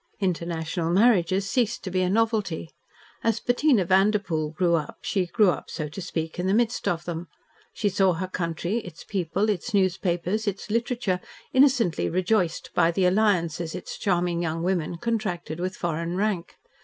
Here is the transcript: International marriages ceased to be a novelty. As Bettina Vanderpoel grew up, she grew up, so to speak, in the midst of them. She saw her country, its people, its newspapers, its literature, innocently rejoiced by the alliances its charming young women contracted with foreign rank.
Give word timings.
International 0.19 0.89
marriages 0.89 1.47
ceased 1.47 1.83
to 1.83 1.91
be 1.91 2.01
a 2.01 2.09
novelty. 2.09 2.71
As 3.23 3.39
Bettina 3.39 3.85
Vanderpoel 3.85 4.49
grew 4.49 4.73
up, 4.73 4.97
she 5.03 5.27
grew 5.27 5.51
up, 5.51 5.69
so 5.69 5.87
to 5.89 6.01
speak, 6.01 6.39
in 6.39 6.47
the 6.47 6.55
midst 6.55 6.87
of 6.87 7.05
them. 7.05 7.27
She 7.71 7.87
saw 7.87 8.13
her 8.13 8.27
country, 8.27 8.77
its 8.79 9.03
people, 9.03 9.47
its 9.47 9.75
newspapers, 9.75 10.47
its 10.47 10.71
literature, 10.71 11.21
innocently 11.53 12.09
rejoiced 12.09 12.71
by 12.73 12.89
the 12.89 13.05
alliances 13.05 13.75
its 13.75 13.95
charming 13.95 14.41
young 14.41 14.63
women 14.63 14.97
contracted 14.97 15.59
with 15.59 15.75
foreign 15.75 16.15
rank. 16.17 16.55